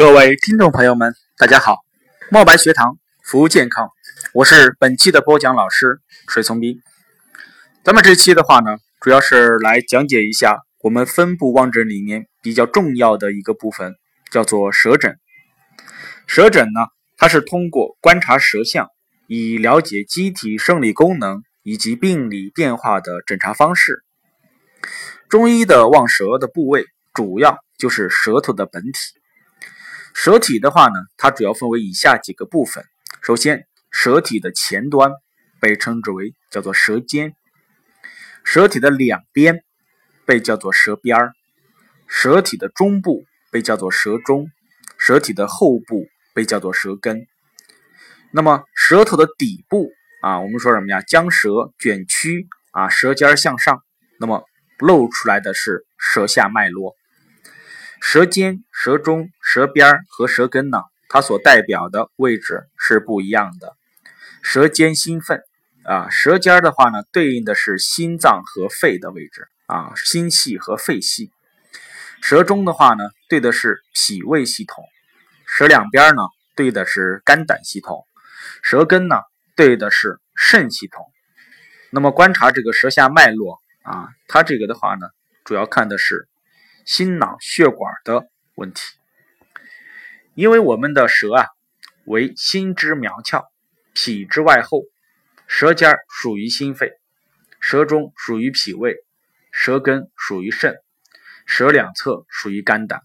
[0.00, 1.80] 各位听众朋友们，大家好！
[2.30, 3.90] 墨白学堂服务健康，
[4.32, 6.80] 我是本期的播讲老师水从斌。
[7.84, 13.94] 咱们这期的话呢，主要是来讲解一下我们分布望诊里面比较重要的一个部分，
[14.30, 15.18] 叫做舌诊。
[16.26, 16.86] 舌诊呢，
[17.18, 18.88] 它是通过观察舌象，
[19.26, 24.02] 以了解机体生理功能以及病理变化的诊查方式。
[25.28, 29.19] 中医的望舌的部位，主要就是舌头的本体。
[30.14, 32.84] 舌体的话呢，它主要分为以下几个部分。
[33.22, 35.10] 首先，舌体的前端
[35.60, 37.34] 被称之为叫做舌尖，
[38.44, 39.62] 舌体的两边
[40.26, 41.32] 被叫做舌边儿，
[42.06, 44.50] 舌体的中部被叫做舌中，
[44.98, 47.26] 舌体的后部被叫做舌根。
[48.32, 49.90] 那么，舌头的底部
[50.22, 51.02] 啊，我们说什么呀？
[51.02, 53.82] 将舌卷曲啊，舌尖向上，
[54.18, 54.44] 那么
[54.78, 56.96] 露出来的是舌下脉络。
[58.00, 60.78] 舌尖、舌中、舌边和舌根呢，
[61.08, 63.76] 它所代表的位置是不一样的。
[64.42, 65.38] 舌尖心肺
[65.84, 71.30] 啊，舌尖的话呢，对应的是心脏和肺的位置啊，心系和肺系。
[72.22, 74.82] 舌中的话呢，对的是脾胃系统。
[75.46, 76.22] 舌两边呢，
[76.56, 78.06] 对的是肝胆系统。
[78.62, 79.16] 舌根呢，
[79.54, 81.04] 对的是肾系统。
[81.90, 85.06] 那么观察这个舌下脉络啊，它这个的话呢，
[85.44, 86.29] 主要看的是。
[86.90, 88.82] 心脑血管的问题，
[90.34, 91.46] 因为我们的舌啊
[92.04, 93.44] 为心之苗窍，
[93.94, 94.82] 脾之外后，
[95.46, 96.90] 舌尖属于心肺，
[97.60, 98.96] 舌中属于脾胃，
[99.52, 100.74] 舌根属于肾，
[101.46, 103.02] 舌两侧属于肝胆。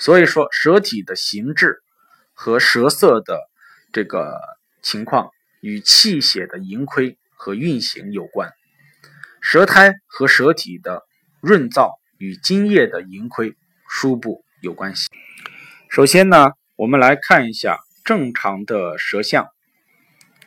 [0.00, 1.84] 所以说，舌体的形制
[2.32, 3.48] 和舌色的
[3.92, 4.40] 这个
[4.82, 8.50] 情况与气血的盈亏和运行有关，
[9.40, 11.04] 舌苔和舌体的
[11.40, 11.92] 润燥。
[12.18, 13.54] 与津液的盈亏
[13.88, 15.08] 输布有关系。
[15.88, 19.48] 首先呢，我们来看一下正常的舌象。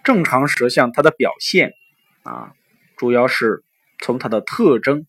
[0.04, 1.74] 正常舌象它的表现
[2.24, 2.54] 啊，
[2.98, 3.64] 主要是
[4.00, 5.06] 从它的特征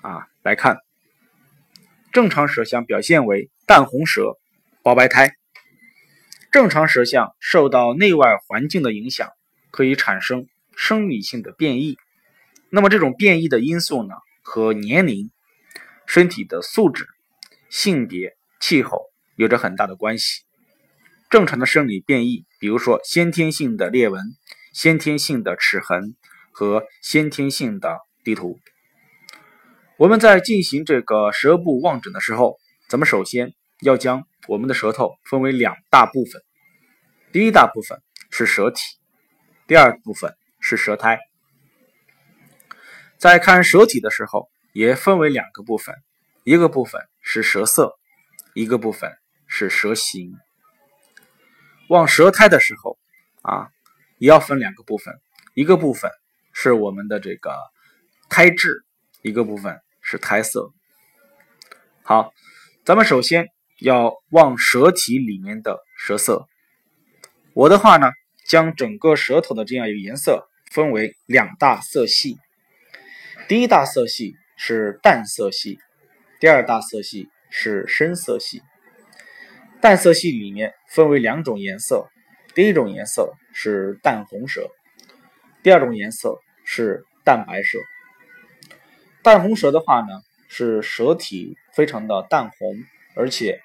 [0.00, 0.78] 啊来看。
[2.12, 4.36] 正常舌象表现为淡红舌、
[4.82, 5.34] 薄白苔。
[6.50, 9.30] 正常舌象受到内外环境的影响，
[9.70, 10.46] 可以产生
[10.76, 11.96] 生理性的变异。
[12.68, 15.31] 那么这种变异的因素呢，和年龄。
[16.12, 17.06] 身体的素质、
[17.70, 20.42] 性别、气候有着很大的关系。
[21.30, 24.22] 正常的生理变异，比如说先天性的裂纹、
[24.74, 26.14] 先天性的齿痕
[26.52, 28.60] 和先天性的地图。
[29.96, 32.58] 我们在进行这个舌部望诊的时候，
[32.90, 36.42] 咱们首先要将我们的舌头分为两大部分。
[37.32, 38.82] 第一大部分是舌体，
[39.66, 41.18] 第二部分是舌苔。
[43.16, 44.51] 在看舌体的时候。
[44.72, 45.94] 也分为两个部分，
[46.44, 47.98] 一个部分是舌色，
[48.54, 49.12] 一个部分
[49.46, 50.34] 是舌形。
[51.88, 52.98] 望舌苔的时候
[53.42, 53.68] 啊，
[54.16, 55.20] 也要分两个部分，
[55.54, 56.10] 一个部分
[56.54, 57.54] 是我们的这个
[58.30, 58.84] 苔质，
[59.20, 60.72] 一个部分是苔色。
[62.02, 62.32] 好，
[62.86, 66.46] 咱们首先要望舌体里面的舌色。
[67.52, 68.10] 我的话呢，
[68.46, 72.38] 将整个舌头的这样一个颜色分为两大色系，
[73.48, 74.34] 第一大色系。
[74.64, 75.80] 是淡色系，
[76.38, 78.62] 第二大色系是深色系。
[79.80, 82.08] 淡色系里面分为两种颜色，
[82.54, 84.70] 第一种颜色是淡红舌，
[85.64, 87.80] 第二种颜色是淡白舌。
[89.24, 92.76] 淡红舌的话呢，是舌体非常的淡红，
[93.16, 93.60] 而且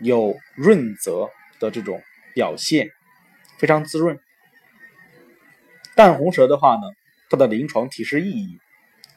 [0.00, 1.30] 有润泽
[1.60, 2.02] 的这种
[2.34, 2.90] 表现，
[3.56, 4.20] 非常滋润。
[5.96, 6.82] 淡红舌的话呢，
[7.30, 8.60] 它的临床提示意义。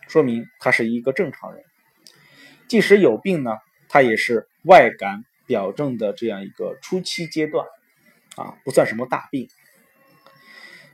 [0.08, 1.64] 说明他是一个正常人，
[2.68, 3.52] 即使有病呢，
[3.90, 7.66] 他也是外感表症的这样一个初期阶段，
[8.36, 9.48] 啊，不算什么大病。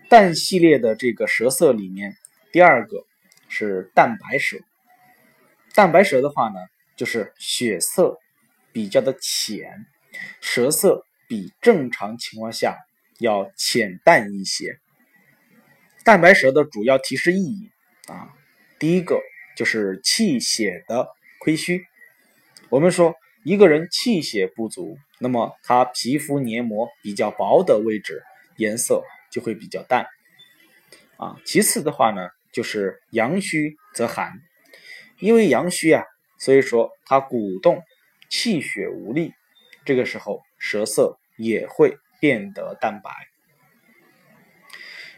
[0.09, 2.17] 淡系列的这个舌色里面，
[2.51, 3.05] 第二个
[3.47, 4.57] 是淡白舌。
[5.73, 6.59] 淡白舌的话呢，
[6.97, 8.17] 就是血色
[8.73, 9.85] 比较的浅，
[10.41, 12.77] 舌色比正常情况下
[13.19, 14.79] 要浅淡一些。
[16.03, 17.69] 淡白舌的主要提示意义
[18.07, 18.33] 啊。
[18.81, 19.21] 第一个
[19.55, 21.07] 就是气血的
[21.39, 21.85] 亏虚。
[22.69, 28.23] 我们说一个人气血不足，那么他皮肤黏膜比较薄的位置
[28.57, 30.07] 颜色就会比较淡。
[31.17, 34.33] 啊，其次的话呢，就是阳虚则寒，
[35.19, 36.03] 因为阳虚啊，
[36.39, 37.83] 所以说它鼓动
[38.31, 39.31] 气血无力，
[39.85, 43.11] 这个时候舌色也会变得淡白。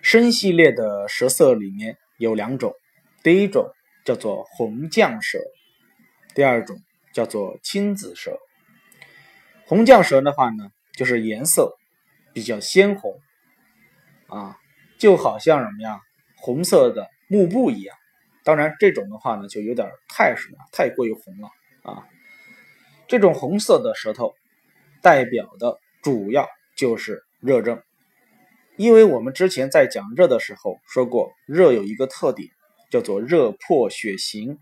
[0.01, 2.73] 深系列的舌色里面有两种。
[3.23, 3.71] 第一种
[4.03, 5.39] 叫做红绛舌，
[6.35, 6.77] 第二种
[7.13, 8.37] 叫做青紫蛇。
[9.65, 11.73] 红绛舌的话呢，就是颜色
[12.33, 13.17] 比较鲜红
[14.27, 14.57] 啊，
[14.99, 16.01] 就好像什么呀，
[16.35, 17.95] 红色的幕布一样。
[18.43, 21.49] 当然，这种的话呢，就有点太什么，太过于红了
[21.83, 22.05] 啊。
[23.07, 24.33] 这种红色的舌头
[25.01, 27.81] 代表的主要就是热症，
[28.75, 32.49] 因为我们之前在讲热的时候说过，热有一个特点
[32.93, 34.59] 叫做热破血行，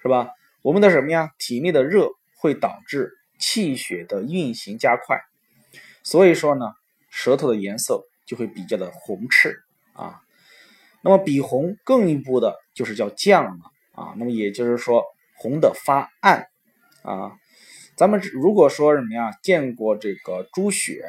[0.00, 0.30] 是吧？
[0.62, 1.32] 我们的什么呀？
[1.36, 2.08] 体内的热
[2.38, 5.20] 会导致气血的运行加快，
[6.02, 6.64] 所以说呢，
[7.10, 9.58] 舌头的颜色就会比较的红赤
[9.92, 10.22] 啊。
[11.02, 13.50] 那么比红更一步的就是叫绛了
[13.92, 14.14] 啊。
[14.16, 15.04] 那么也就是说
[15.36, 16.46] 红的发暗
[17.02, 17.32] 啊。
[17.96, 21.04] 咱们如果说什么呀，见过这个猪血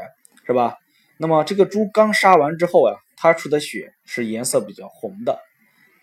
[0.46, 0.76] 是吧？
[1.16, 5.40] 那么这个猪刚杀完之后啊，它出的血是颜色比较红的，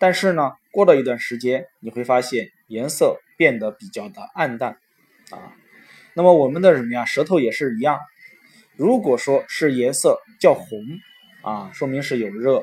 [0.01, 3.21] 但是呢，过了一段时间，你会发现颜色。
[3.37, 4.77] 变得比较的暗淡
[5.31, 5.57] 啊，
[6.13, 7.99] 那么我们的什么呀，舌头也是一样。
[8.75, 10.79] 如果说是颜色较红
[11.41, 12.61] 啊，说明是有热；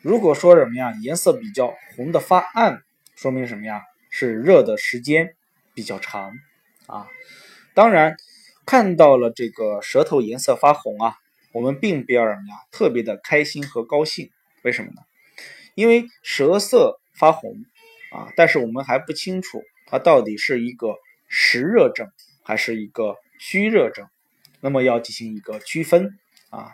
[0.00, 2.84] 如果说什么呀，颜色比较红的发暗，
[3.16, 5.34] 说明什么呀，是热的时间
[5.74, 6.30] 比较长
[6.86, 7.08] 啊。
[7.74, 8.14] 当然，
[8.64, 11.16] 看到了这个舌头颜色发红啊，
[11.50, 14.30] 我们并不要什么呀，特别的开心和高兴。
[14.62, 15.02] 为什么呢？
[15.74, 17.52] 因为舌色发红
[18.12, 19.62] 啊，但是我们还不清楚。
[19.86, 20.96] 它到底是一个
[21.28, 22.10] 实热症
[22.42, 24.08] 还是一个虚热症？
[24.60, 26.18] 那么要进行一个区分
[26.50, 26.72] 啊。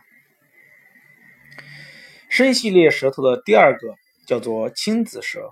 [2.28, 3.94] 深系列舌头的第二个
[4.26, 5.50] 叫做青紫舌。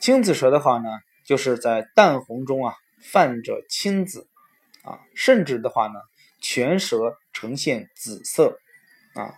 [0.00, 0.88] 青紫舌的话呢，
[1.24, 4.26] 就是在淡红中啊泛着青紫
[4.82, 6.00] 啊，甚至的话呢，
[6.40, 8.58] 全舌呈现紫色
[9.14, 9.34] 啊。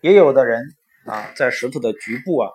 [0.00, 0.64] 也有的人
[1.06, 2.50] 啊，在舌头的局部啊，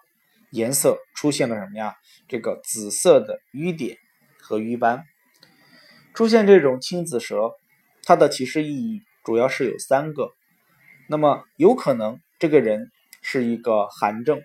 [0.52, 1.96] 颜色出现了什么呀？
[2.28, 3.98] 这个紫色的瘀点。
[4.40, 5.04] 和瘀斑
[6.14, 7.52] 出现这种青紫舌，
[8.04, 10.32] 它的提示意义主要是有三个。
[11.10, 12.90] 那么有可能这个人
[13.22, 14.42] 是一个寒症，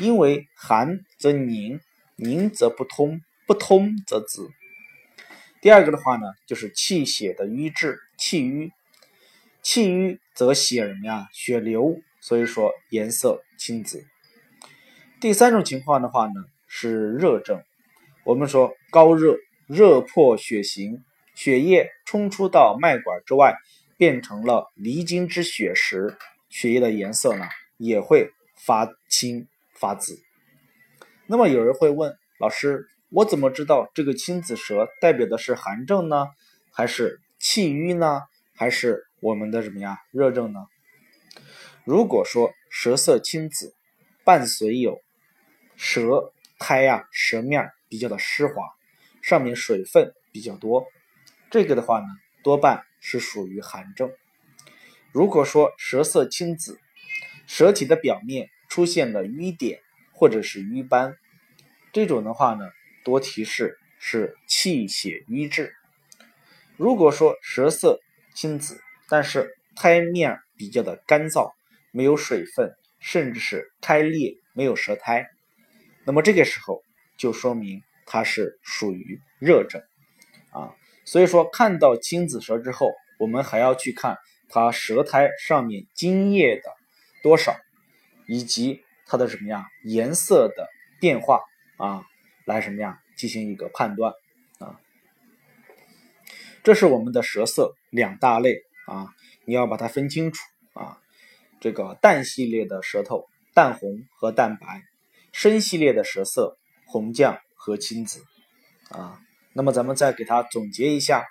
[0.00, 1.78] 因为寒则凝，
[2.16, 4.50] 凝则不通，不通则紫。
[5.60, 8.72] 第二个的话呢，就是气血的瘀滞，气瘀，
[9.62, 11.28] 气瘀则血什么呀？
[11.32, 14.06] 血流，所以说颜色青紫。
[15.20, 16.32] 第三种情况的话呢，
[16.66, 17.62] 是热症。
[18.24, 19.36] 我们说高热，
[19.66, 21.04] 热破血行，
[21.34, 23.58] 血液冲出到脉管之外，
[23.98, 26.16] 变成了离经之血时，
[26.48, 27.44] 血液的颜色呢
[27.76, 30.18] 也会发青发紫。
[31.26, 36.28] 那么有人会问老师，我怎么知道这个青紫舌代表的是寒症呢，
[36.72, 38.22] 还是气瘀呢，
[38.56, 40.60] 还是我们的什么呀热症呢？
[41.84, 43.74] 如果说舌色青紫，
[44.24, 45.00] 伴随有
[45.76, 47.70] 舌苔呀舌面。
[47.86, 48.54] 比较的湿滑，
[49.22, 50.88] 上面水分比较多，
[51.48, 52.06] 这个的话呢，
[52.42, 54.10] 多半是属于寒症。
[55.12, 56.80] 如果说舌色青紫，
[57.46, 59.78] 舌体的表面出现了瘀点
[60.12, 61.16] 或者是瘀斑，
[61.92, 62.68] 这种的话呢，
[63.04, 65.72] 多提示是气血瘀滞。
[66.76, 68.00] 如果说舌色
[68.34, 71.52] 青紫，但是苔面比较的干燥，
[71.94, 75.26] 没有水分，甚至是开裂，没有舌苔，
[76.04, 76.82] 那么这个时候。
[77.16, 79.80] 就说明它是属于热症
[80.50, 80.74] 啊，
[81.04, 86.64] 所以说看到青紫舌之后，我们还要去看它舌苔上面津液的
[87.22, 87.56] 多少，
[88.26, 90.68] 以及它的什么呀颜色的
[91.00, 91.40] 变化
[91.76, 92.04] 啊，
[92.46, 94.12] 来什么呀进行一个判断
[94.58, 94.80] 啊。
[96.64, 98.56] 这是我们的舌色两大类
[98.88, 99.06] 啊，
[99.44, 100.98] 你要把它分清楚啊。
[101.64, 104.82] 这个淡系列的舌头淡红和淡白，
[105.32, 106.58] 深系列的舌色。
[106.86, 108.22] 红绛和青紫，
[108.90, 109.18] 啊，
[109.54, 111.24] 那么咱们再给它总结一下：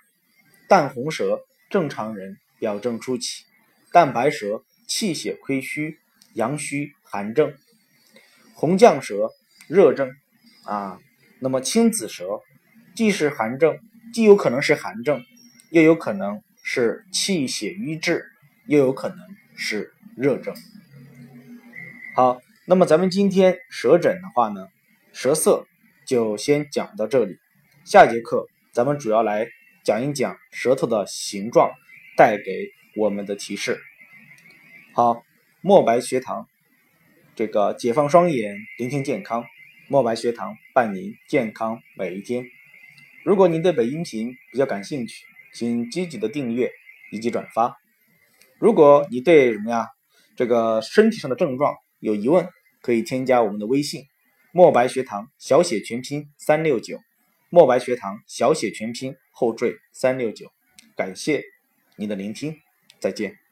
[0.67, 3.45] 淡红舌正常人表证初期，
[3.91, 5.99] 淡白舌气血亏虚，
[6.33, 7.51] 阳虚寒症；
[8.55, 9.29] 红绛舌
[9.67, 10.11] 热症，
[10.65, 10.99] 啊，
[11.39, 12.41] 那么青紫舌
[12.95, 13.77] 既是寒症，
[14.11, 15.23] 既有可能是寒症，
[15.69, 18.25] 又有可能是气血瘀滞，
[18.65, 19.19] 又有可能
[19.55, 20.53] 是热症。
[22.15, 24.67] 好，那么咱们今天舌诊的话呢？
[25.11, 25.67] 舌色
[26.07, 27.37] 就先讲到这里，
[27.85, 29.47] 下节课咱们主要来
[29.83, 31.71] 讲一讲舌头的形状
[32.17, 33.79] 带给我们的提示。
[34.93, 35.23] 好，
[35.61, 36.47] 墨白学堂，
[37.35, 39.45] 这个解放双眼，聆听健康，
[39.87, 42.45] 墨白学堂伴您健康每一天。
[43.23, 46.71] 如果您对本音频比较感兴趣，请积极的订阅
[47.11, 47.77] 以及转发。
[48.59, 49.89] 如果你对什么呀
[50.35, 52.47] 这个身体上的症状有疑问，
[52.81, 54.03] 可以添加我们的微信。
[54.51, 56.99] 墨白学堂小写全拼三六九，
[57.49, 60.51] 墨白学堂小写全拼后缀三六九，
[60.95, 61.43] 感谢
[61.95, 62.55] 你的聆听，
[62.99, 63.42] 再见。